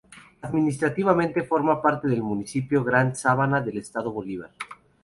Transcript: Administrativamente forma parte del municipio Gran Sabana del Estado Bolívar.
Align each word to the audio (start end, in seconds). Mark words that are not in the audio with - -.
Administrativamente 0.41 1.43
forma 1.43 1.79
parte 1.79 2.07
del 2.07 2.23
municipio 2.23 2.83
Gran 2.83 3.15
Sabana 3.15 3.61
del 3.61 3.77
Estado 3.77 4.11
Bolívar. 4.11 4.49